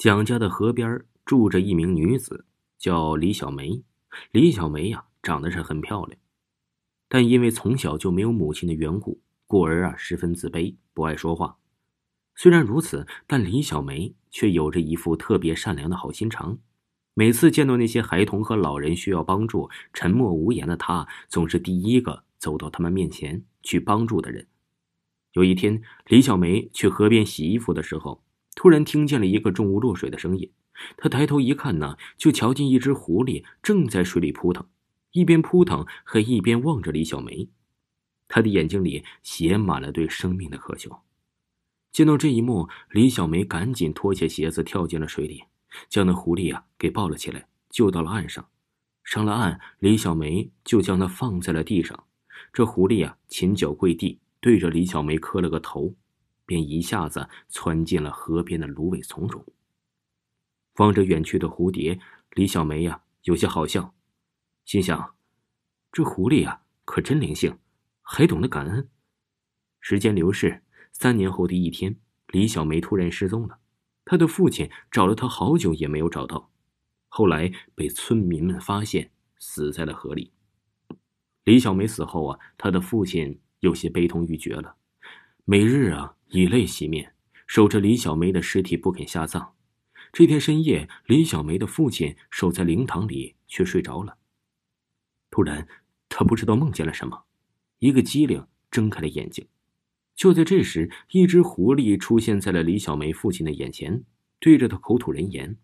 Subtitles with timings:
[0.00, 2.46] 蒋家的河边住着一名女子，
[2.78, 3.82] 叫李小梅。
[4.30, 6.18] 李小梅呀，长得是很漂亮，
[7.06, 11.58] 但因为从小就没有母亲的缘故，故而啊十分自卑，不爱说话。
[12.34, 16.56] 虽然如此，但李小梅却有着一副特别善良的好心肠。
[17.12, 24.46] 每次见到那些孩童和老人需要帮助，沉默无言的她总是第一个走到他们面前去帮助的人。
[25.32, 28.24] 有一天，李小梅去河边洗衣服的时候，
[28.60, 30.52] 突然听见了一个重物落水的声音。
[30.98, 34.66] 他抬头一看呢，就瞧见一只狐狸正在水里扑腾，
[35.12, 37.48] 一边扑腾还一边望着李小梅。
[38.28, 40.94] 他的眼睛里写满了对生命的渴求。
[41.90, 45.42] 见到这一幕，李小梅赶紧脱下鞋子跳进了水里。
[45.88, 48.46] 将那狐狸啊给抱了起来，救到了岸上。
[49.04, 52.04] 上了岸，李小梅就将它放在了地上。
[52.52, 55.94] 这狐狸啊前脚跪地，对着李小梅磕了个头，
[56.50, 59.46] 便一下子窜进了河边的芦苇丛中。
[60.78, 62.00] 望着远去的蝴蝶，
[62.32, 63.94] 李小梅呀有些好笑，
[64.64, 65.14] 心想：
[65.92, 67.56] 这狐狸呀可真灵性，
[68.02, 68.88] 还懂得感恩。
[69.78, 71.94] 时间流逝，三年后的一天，
[72.26, 73.60] 李小梅突然失踪了。
[74.04, 76.50] 他的父亲找了他好久也没有找到，
[77.06, 80.32] 后来被村民们发现，死在了河里。
[81.44, 84.74] 李小梅死后啊，他的父亲有些悲痛欲绝了，
[85.44, 87.14] 每日啊以泪洗面，
[87.46, 89.54] 守着李小梅的尸体不肯下葬。
[90.12, 94.16] 这天深夜，李小梅的父亲守在灵堂里却睡着了。
[95.30, 95.66] 突然，
[96.08, 97.24] 他不知道梦见了什么，
[97.78, 99.46] 一个机灵睁开了眼睛。
[100.14, 104.04] 就在这时，一只狐狸出现在了李小梅父亲的眼前，
[104.38, 105.56] 对着他口吐人言：“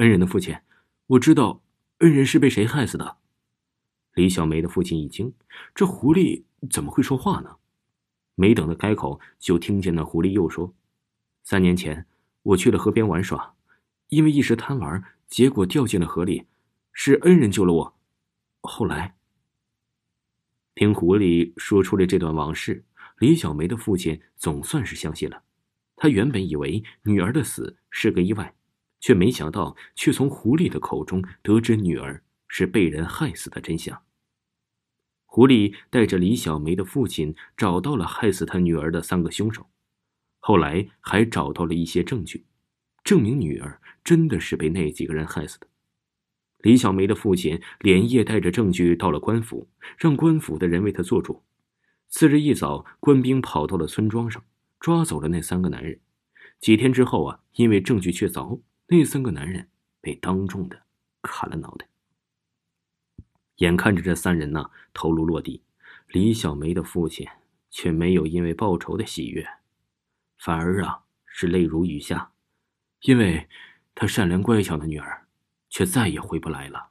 [0.00, 0.56] 恩人的父亲，
[1.06, 1.62] 我知道
[1.98, 3.18] 恩人是被谁害死的。”
[4.14, 5.32] 李小梅的父亲一惊
[5.74, 7.56] ：“这狐狸怎么会说话呢？”
[8.40, 10.72] 没等他开口，就听见那狐狸又说
[11.44, 12.06] ：“三年前，
[12.42, 13.54] 我去了河边玩耍，
[14.08, 16.46] 因为一时贪玩，结果掉进了河里，
[16.94, 17.98] 是恩人救了我。
[18.62, 19.14] 后来，
[20.74, 22.82] 听狐狸说出了这段往事。”
[23.20, 25.42] 李小梅的父亲总算是相信了，
[25.94, 28.54] 他原本以为女儿的死是个意外，
[29.00, 34.02] 却没想到却从狐狸的口中得知女儿是被人害死的真相。
[35.32, 39.64] 狐狸带着李小梅的父亲找到了害死他女儿的三个凶手，
[40.40, 42.46] 后来还找到了一些证据，
[43.04, 45.68] 证明女儿真的是被那几个人害死的。
[46.58, 51.44] 李小梅的父亲连夜带着证据到了官府，让官府的人为他做主。
[52.08, 54.42] 次日一早，官兵跑到了村庄上，
[54.80, 56.00] 抓走了那三个男人。
[56.58, 59.68] 几天之后啊，因为证据确凿，那三个男人
[60.00, 60.82] 被当众的
[61.22, 61.88] 砍了脑袋。
[63.60, 65.62] 眼看着这三人呢头颅落地，
[66.08, 67.26] 李小梅的父亲
[67.70, 69.46] 却没有因为报仇的喜悦，
[70.38, 72.32] 反而啊是泪如雨下，
[73.02, 73.48] 因为
[73.94, 75.26] 他善良乖巧的女儿
[75.68, 76.89] 却再也回不来了。